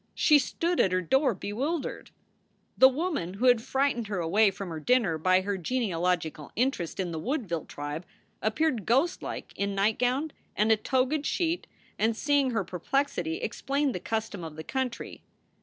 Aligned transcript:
She 0.15 0.39
stood 0.39 0.79
at 0.79 0.91
her 0.91 1.01
door 1.03 1.35
bewildered. 1.35 2.09
The 2.75 2.89
woman 2.89 3.35
who 3.35 3.45
had 3.45 3.61
frightened 3.61 4.07
her 4.07 4.17
away 4.19 4.49
from 4.49 4.69
her 4.69 4.79
dinner 4.79 5.19
by 5.19 5.41
her 5.41 5.57
genealogical 5.59 6.51
interest 6.55 6.99
in 6.99 7.11
the 7.11 7.19
Woodville 7.19 7.65
tribe 7.65 8.03
appeared 8.41 8.87
ghostlike 8.87 9.53
in 9.55 9.75
nightgown 9.75 10.33
and 10.55 10.71
a 10.71 10.75
toga 10.77 11.17
d 11.19 11.23
sheet 11.25 11.67
and, 11.99 12.17
seeing 12.17 12.49
her 12.49 12.63
perplexity, 12.63 13.41
explained 13.41 13.93
the 13.93 13.99
custom 13.99 14.43
of 14.43 14.55
the 14.55 14.63
country. 14.63 15.21